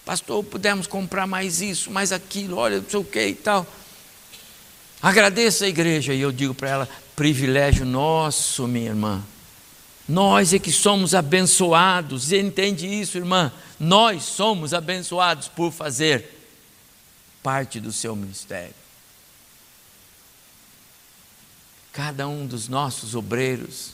[0.05, 3.65] Pastor, pudemos comprar mais isso, mais aquilo, olha, não sei o que e tal.
[5.01, 6.13] Agradeça a igreja.
[6.13, 9.23] E eu digo para ela: privilégio nosso, minha irmã.
[10.09, 12.33] Nós é que somos abençoados.
[12.33, 13.53] Entende isso, irmã?
[13.79, 16.25] Nós somos abençoados por fazer
[17.41, 18.82] parte do seu ministério.
[21.93, 23.91] Cada um dos nossos obreiros,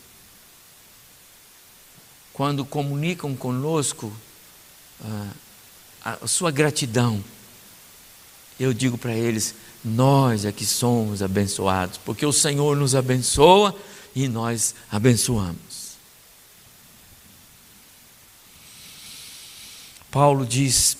[2.32, 4.12] quando comunicam conosco
[5.02, 5.32] ah,
[6.22, 7.22] a sua gratidão,
[8.58, 13.74] eu digo para eles: nós é que somos abençoados, porque o Senhor nos abençoa
[14.14, 15.88] e nós abençoamos.
[20.10, 20.96] Paulo diz,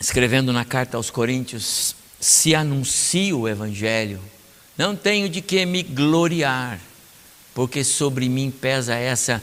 [0.00, 4.20] escrevendo na carta aos Coríntios: se anuncio o Evangelho,
[4.76, 6.78] não tenho de que me gloriar,
[7.54, 9.42] porque sobre mim pesa essa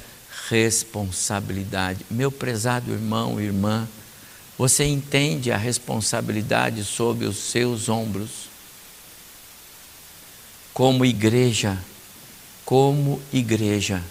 [0.50, 2.06] responsabilidade.
[2.10, 3.88] Meu prezado irmão irmã,
[4.58, 8.52] você entende a responsabilidade sobre os seus ombros.
[10.74, 11.78] como igreja,
[12.66, 14.02] como igreja,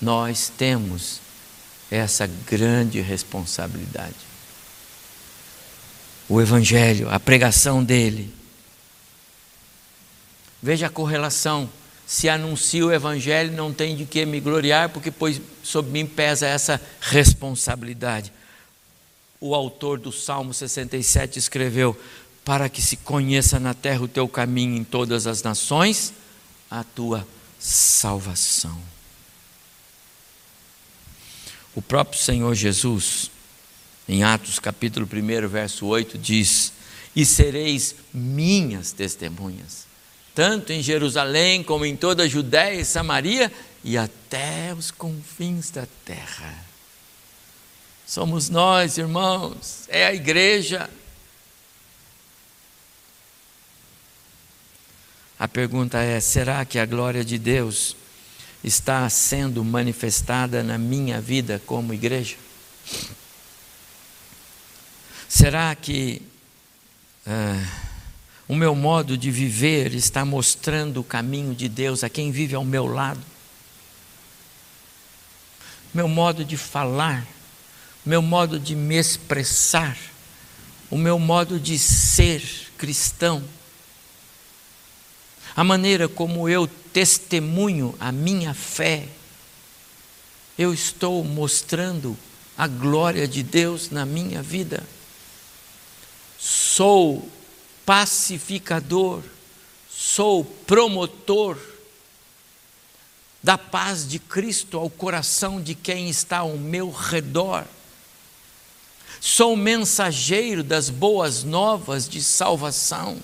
[0.00, 1.20] nós temos
[1.90, 4.14] essa grande responsabilidade.
[6.28, 8.30] O Evangelho, a pregação dele.
[10.62, 11.68] Veja a correlação.
[12.06, 16.46] Se anuncio o Evangelho, não tem de que me gloriar, porque pois, sobre mim pesa
[16.46, 18.32] essa responsabilidade.
[19.40, 21.98] O autor do Salmo 67 escreveu:
[22.44, 26.12] Para que se conheça na terra o teu caminho em todas as nações,
[26.70, 27.26] a tua
[27.58, 28.80] salvação.
[31.74, 33.30] O próprio Senhor Jesus,
[34.08, 36.72] em Atos capítulo 1, verso 8, diz:
[37.14, 39.85] E sereis minhas testemunhas,
[40.36, 43.50] tanto em Jerusalém como em toda a Judéia e Samaria
[43.82, 46.54] e até os confins da terra.
[48.06, 50.90] Somos nós, irmãos, é a igreja.
[55.38, 57.96] A pergunta é: será que a glória de Deus
[58.62, 62.36] está sendo manifestada na minha vida como igreja?
[65.26, 66.20] Será que
[67.26, 67.85] uh,
[68.48, 72.64] o meu modo de viver está mostrando o caminho de Deus a quem vive ao
[72.64, 73.20] meu lado?
[75.92, 77.26] Meu modo de falar,
[78.04, 79.96] meu modo de me expressar,
[80.90, 82.42] o meu modo de ser
[82.78, 83.42] cristão,
[85.56, 89.08] a maneira como eu testemunho a minha fé,
[90.56, 92.16] eu estou mostrando
[92.56, 94.82] a glória de Deus na minha vida.
[96.38, 97.28] Sou
[97.86, 99.22] pacificador,
[99.88, 101.56] sou promotor
[103.40, 107.64] da paz de Cristo ao coração de quem está ao meu redor.
[109.20, 113.18] Sou mensageiro das boas novas de salvação.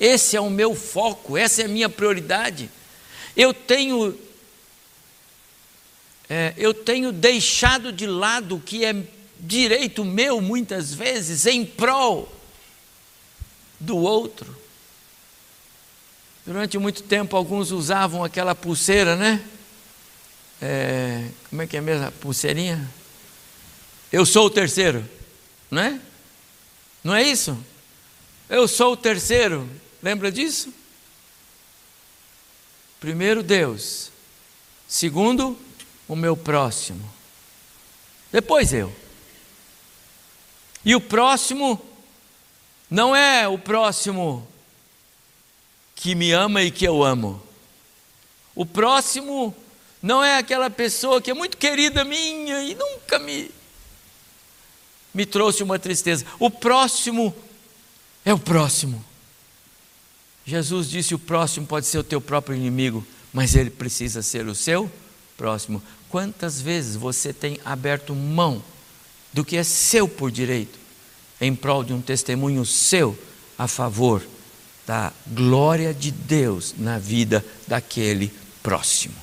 [0.00, 2.70] Esse é o meu foco, essa é a minha prioridade.
[3.36, 4.18] Eu tenho
[6.28, 8.94] é, eu tenho deixado de lado o que é
[9.42, 12.32] direito meu muitas vezes em prol
[13.80, 14.56] do outro.
[16.46, 19.44] Durante muito tempo alguns usavam aquela pulseira, né?
[20.60, 22.88] É, como é que é mesmo a pulseirinha?
[24.12, 25.04] Eu sou o terceiro,
[25.68, 26.00] não é?
[27.02, 27.58] Não é isso?
[28.48, 29.68] Eu sou o terceiro.
[30.00, 30.72] Lembra disso?
[33.00, 34.12] Primeiro, Deus.
[34.86, 35.58] Segundo,
[36.06, 37.12] o meu próximo.
[38.30, 39.01] Depois eu.
[40.84, 41.80] E o próximo
[42.90, 44.46] não é o próximo
[45.94, 47.42] que me ama e que eu amo.
[48.54, 49.54] O próximo
[50.02, 53.50] não é aquela pessoa que é muito querida minha e nunca me
[55.14, 56.24] me trouxe uma tristeza.
[56.38, 57.34] O próximo
[58.24, 59.04] é o próximo.
[60.44, 64.54] Jesus disse: o próximo pode ser o teu próprio inimigo, mas ele precisa ser o
[64.54, 64.90] seu
[65.36, 65.82] próximo.
[66.08, 68.62] Quantas vezes você tem aberto mão
[69.32, 70.78] do que é seu por direito,
[71.40, 73.18] em prol de um testemunho seu
[73.58, 74.22] a favor
[74.86, 79.14] da glória de Deus na vida daquele próximo?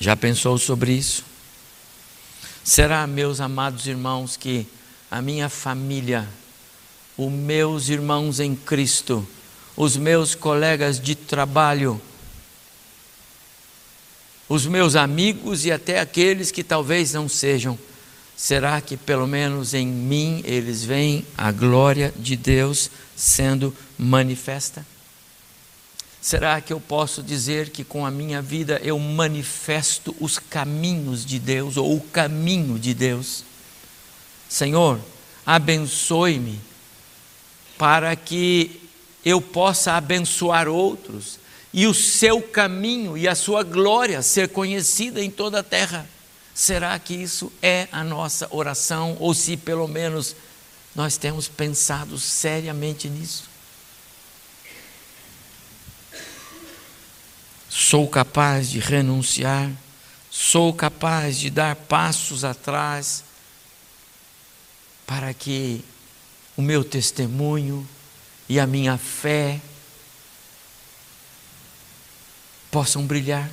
[0.00, 1.24] Já pensou sobre isso?
[2.64, 4.66] Será, meus amados irmãos, que
[5.10, 6.28] a minha família
[7.18, 9.26] os meus irmãos em Cristo,
[9.76, 12.00] os meus colegas de trabalho,
[14.48, 17.78] os meus amigos e até aqueles que talvez não sejam.
[18.36, 24.86] Será que pelo menos em mim eles veem a glória de Deus sendo manifesta?
[26.20, 31.38] Será que eu posso dizer que com a minha vida eu manifesto os caminhos de
[31.38, 33.44] Deus ou o caminho de Deus?
[34.48, 35.00] Senhor,
[35.44, 36.60] abençoe-me
[37.76, 38.80] para que
[39.24, 41.38] eu possa abençoar outros
[41.72, 46.08] e o seu caminho e a sua glória ser conhecida em toda a terra.
[46.54, 50.34] Será que isso é a nossa oração ou se pelo menos
[50.94, 53.44] nós temos pensado seriamente nisso?
[57.68, 59.70] Sou capaz de renunciar,
[60.30, 63.22] sou capaz de dar passos atrás
[65.06, 65.84] para que
[66.56, 67.86] o meu testemunho
[68.48, 69.60] e a minha fé
[72.70, 73.50] possam brilhar.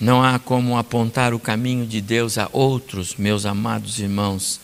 [0.00, 4.58] Não há como apontar o caminho de Deus a outros, meus amados irmãos,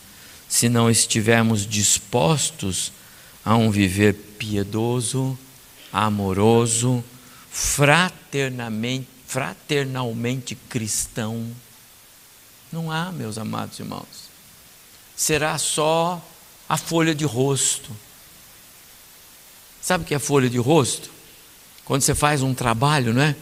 [0.49, 2.91] se não estivermos dispostos
[3.45, 5.39] a um viver piedoso,
[5.93, 7.05] amoroso,
[7.51, 11.51] fraternamente, fraternalmente cristão.
[12.73, 14.31] Não há, meus amados irmãos.
[15.15, 16.23] será só
[16.69, 17.91] a folha de rosto.
[19.87, 21.09] Sabe o que é folha de rosto?
[21.85, 23.37] Quando você faz um trabalho, não é?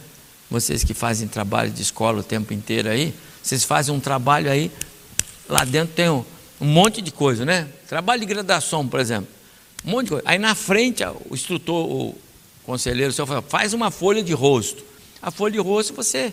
[0.47, 4.71] Vocês que fazem trabalho de escola o tempo inteiro aí, vocês fazem um trabalho aí,
[5.49, 6.23] lá dentro tem um,
[6.61, 7.67] um monte de coisa, né?
[7.89, 9.27] Trabalho de graduação, por exemplo.
[9.83, 10.23] Um monte de coisa.
[10.27, 12.15] Aí na frente, o instrutor, o
[12.63, 14.83] conselheiro, o senhor fala, faz uma folha de rosto.
[15.23, 16.31] A folha de rosto você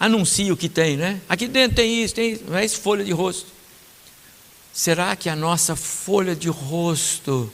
[0.00, 1.20] anuncia o que tem, né?
[1.28, 3.44] Aqui dentro tem isso, tem isso, não é folha de rosto.
[4.72, 7.52] Será que a nossa folha de rosto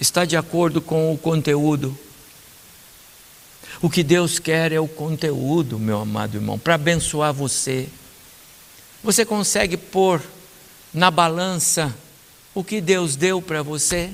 [0.00, 1.96] está de acordo com o conteúdo?
[3.80, 7.88] O que Deus quer é o conteúdo, meu amado irmão, para abençoar você.
[9.02, 10.22] Você consegue pôr
[10.92, 11.94] na balança
[12.54, 14.10] o que Deus deu para você?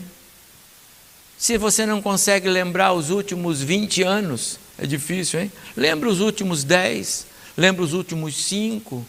[1.38, 5.52] Se você não consegue lembrar os últimos 20 anos, é difícil, hein?
[5.76, 7.26] Lembra os últimos 10,
[7.56, 9.06] lembra os últimos 5.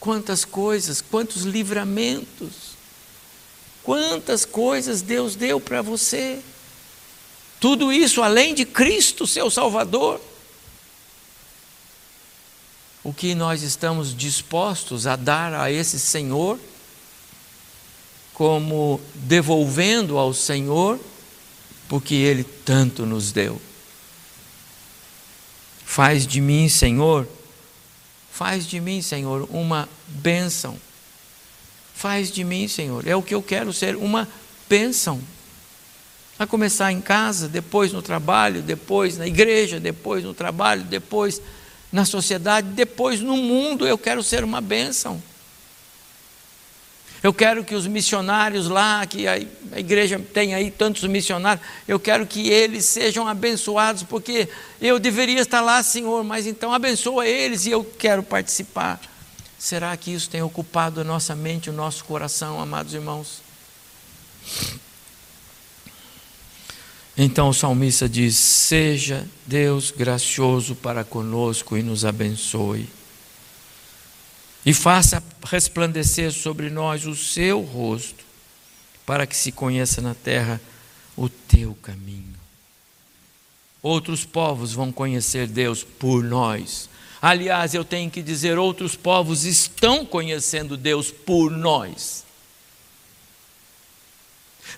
[0.00, 2.73] Quantas coisas, quantos livramentos,
[3.84, 6.40] quantas coisas Deus deu para você.
[7.60, 10.20] Tudo isso além de Cristo, seu Salvador.
[13.02, 16.58] O que nós estamos dispostos a dar a esse Senhor,
[18.32, 20.98] como devolvendo ao Senhor,
[21.86, 23.60] porque Ele tanto nos deu.
[25.84, 27.28] Faz de mim, Senhor,
[28.32, 30.76] faz de mim, Senhor, uma bênção.
[32.04, 34.28] Faz de mim, Senhor, é o que eu quero ser, uma
[34.68, 35.22] bênção.
[36.38, 41.40] A começar em casa, depois no trabalho, depois na igreja, depois no trabalho, depois
[41.90, 43.86] na sociedade, depois no mundo.
[43.86, 45.22] Eu quero ser uma bênção.
[47.22, 49.38] Eu quero que os missionários lá, que a,
[49.74, 54.46] igreja tem aí tantos missionários, eu quero que eles sejam abençoados, porque
[54.78, 59.13] eu deveria estar lá, Senhor, mas então abençoa eles e eu quero participar.
[59.64, 63.40] Será que isso tem ocupado a nossa mente, o nosso coração, amados irmãos?
[67.16, 72.90] Então o salmista diz: Seja Deus gracioso para conosco e nos abençoe,
[74.66, 78.22] e faça resplandecer sobre nós o seu rosto,
[79.06, 80.60] para que se conheça na terra
[81.16, 82.34] o teu caminho.
[83.82, 86.90] Outros povos vão conhecer Deus por nós.
[87.26, 92.22] Aliás, eu tenho que dizer: outros povos estão conhecendo Deus por nós.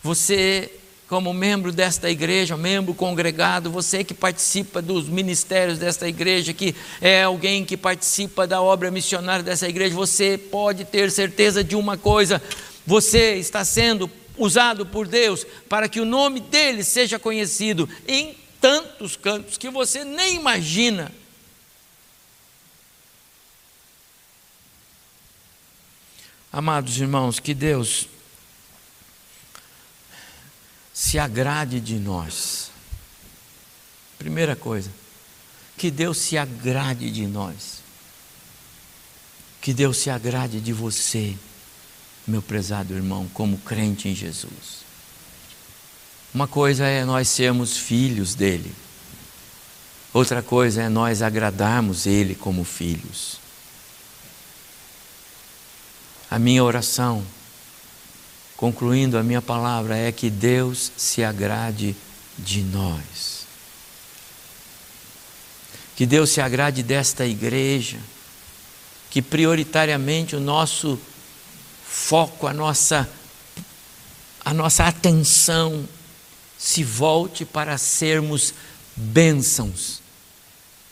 [0.01, 0.71] Você
[1.09, 7.25] como membro desta igreja, membro congregado, você que participa dos ministérios desta igreja, que é
[7.25, 12.41] alguém que participa da obra missionária dessa igreja, você pode ter certeza de uma coisa:
[12.87, 19.17] você está sendo usado por Deus para que o nome dele seja conhecido em tantos
[19.17, 21.11] cantos que você nem imagina.
[26.57, 28.09] Amados irmãos, que Deus
[30.91, 32.71] se agrade de nós.
[34.19, 34.91] Primeira coisa,
[35.77, 37.83] que Deus se agrade de nós.
[39.61, 41.37] Que Deus se agrade de você,
[42.27, 44.81] meu prezado irmão, como crente em Jesus.
[46.33, 48.75] Uma coisa é nós sermos filhos dele,
[50.11, 53.45] outra coisa é nós agradarmos ele como filhos.
[56.31, 57.25] A minha oração
[58.57, 61.95] concluindo a minha palavra, é que Deus se agrade
[62.39, 63.47] de nós.
[65.95, 67.99] Que Deus se agrade desta igreja,
[69.11, 70.99] que prioritariamente o nosso
[71.87, 73.09] foco, a nossa,
[74.45, 75.87] a nossa atenção
[76.59, 78.55] se volte para sermos
[78.95, 80.01] bênçãos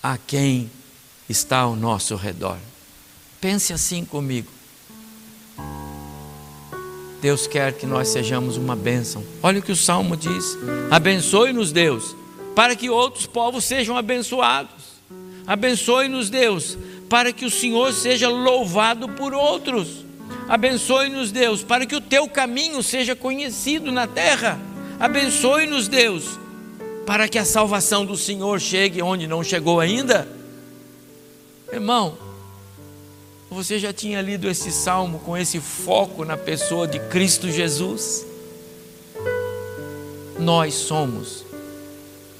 [0.02, 0.70] a quem
[1.28, 2.58] está ao nosso redor.
[3.40, 4.53] Pense assim comigo.
[7.24, 9.24] Deus quer que nós sejamos uma bênção.
[9.42, 10.58] Olha o que o salmo diz:
[10.90, 12.14] abençoe-nos, Deus,
[12.54, 15.00] para que outros povos sejam abençoados.
[15.46, 16.76] Abençoe-nos, Deus,
[17.08, 20.04] para que o Senhor seja louvado por outros.
[20.46, 24.60] Abençoe-nos, Deus, para que o teu caminho seja conhecido na terra.
[25.00, 26.38] Abençoe-nos, Deus,
[27.06, 30.28] para que a salvação do Senhor chegue onde não chegou ainda.
[31.72, 32.18] Irmão,
[33.54, 38.26] você já tinha lido esse salmo com esse foco na pessoa de Cristo Jesus?
[40.36, 41.46] Nós somos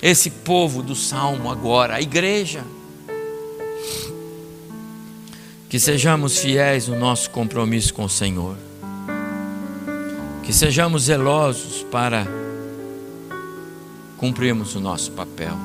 [0.03, 2.65] esse povo do salmo agora, a igreja.
[5.69, 8.57] Que sejamos fiéis no nosso compromisso com o Senhor.
[10.43, 12.27] Que sejamos zelosos para
[14.19, 15.57] cumprirmos o nosso papel.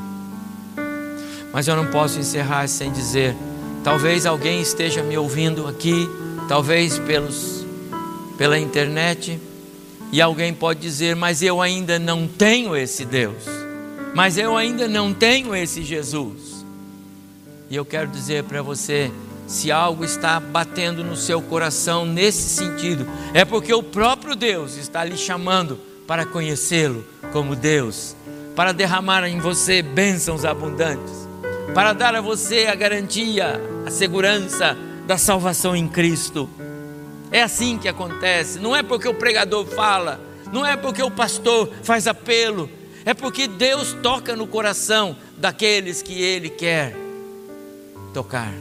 [1.51, 3.35] Mas eu não posso encerrar sem dizer
[3.83, 6.09] Talvez alguém esteja me ouvindo aqui,
[6.47, 7.59] talvez pelos
[8.37, 9.37] pela internet,
[10.11, 13.43] e alguém pode dizer: Mas eu ainda não tenho esse Deus,
[14.13, 16.65] mas eu ainda não tenho esse Jesus.
[17.69, 19.11] E eu quero dizer para você:
[19.49, 25.03] se algo está batendo no seu coração nesse sentido, é porque o próprio Deus está
[25.03, 28.15] lhe chamando para conhecê-lo como Deus,
[28.55, 31.18] para derramar em você bênçãos abundantes,
[31.73, 36.49] para dar a você a garantia, a segurança da salvação em Cristo.
[37.31, 40.19] É assim que acontece, não é porque o pregador fala,
[40.51, 42.69] não é porque o pastor faz apelo,
[43.05, 46.95] é porque Deus toca no coração daqueles que Ele quer
[48.13, 48.51] tocar.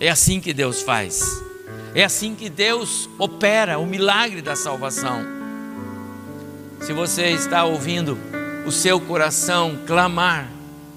[0.00, 1.42] É assim que Deus faz.
[1.94, 5.24] É assim que Deus opera o milagre da salvação.
[6.80, 8.16] Se você está ouvindo
[8.66, 10.48] o seu coração clamar,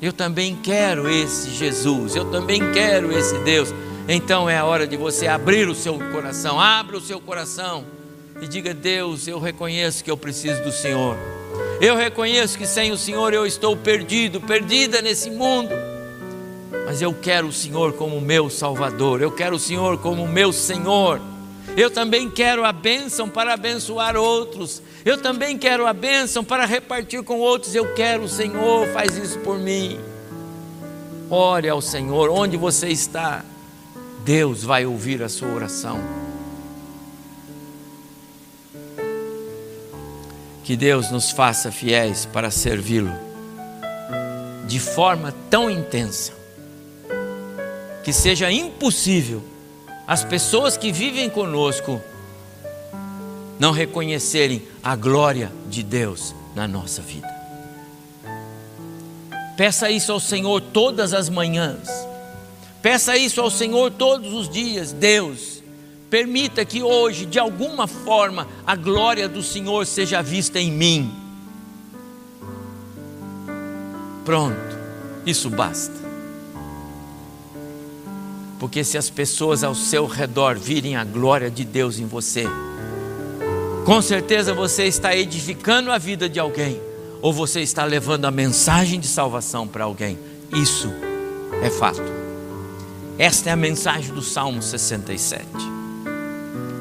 [0.02, 3.74] eu também quero esse Jesus, eu também quero esse Deus.
[4.08, 7.86] Então é a hora de você abrir o seu coração, abra o seu coração
[8.42, 11.16] e diga: Deus, eu reconheço que eu preciso do Senhor.
[11.80, 15.74] Eu reconheço que sem o Senhor eu estou perdido, perdida nesse mundo
[16.92, 21.22] mas eu quero o Senhor como meu Salvador, eu quero o Senhor como meu Senhor.
[21.78, 24.82] Eu também quero a bênção para abençoar outros.
[25.04, 27.74] Eu também quero a bênção para repartir com outros.
[27.74, 30.00] Eu quero o Senhor, faz isso por mim.
[31.30, 33.44] Ore ao Senhor, onde você está,
[34.24, 36.00] Deus vai ouvir a sua oração.
[40.64, 43.12] Que Deus nos faça fiéis para servi-lo
[44.68, 46.32] de forma tão intensa
[48.06, 49.44] que seja impossível
[50.08, 52.02] as pessoas que vivem conosco
[53.62, 57.30] não reconhecerem a glória de Deus na nossa vida.
[59.56, 61.88] Peça isso ao Senhor todas as manhãs.
[62.82, 64.92] Peça isso ao Senhor todos os dias.
[64.92, 65.62] Deus,
[66.10, 71.14] permita que hoje, de alguma forma, a glória do Senhor seja vista em mim.
[74.26, 74.76] Pronto,
[75.24, 76.02] isso basta.
[78.60, 82.48] Porque se as pessoas ao seu redor virem a glória de Deus em você,
[83.86, 86.80] com certeza você está edificando a vida de alguém,
[87.22, 90.18] ou você está levando a mensagem de salvação para alguém.
[90.54, 90.90] Isso
[91.64, 92.02] é fato.
[93.18, 95.46] Esta é a mensagem do Salmo 67.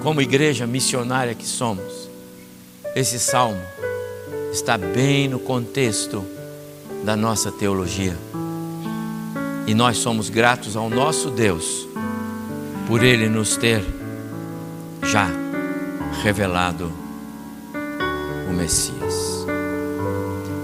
[0.03, 2.09] Como igreja missionária que somos,
[2.95, 3.61] esse salmo
[4.53, 6.25] está bem no contexto
[7.05, 8.17] da nossa teologia.
[9.67, 11.87] E nós somos gratos ao nosso Deus
[12.87, 13.85] por Ele nos ter
[15.03, 15.29] já
[16.23, 16.93] revelado
[18.49, 19.40] o Messias.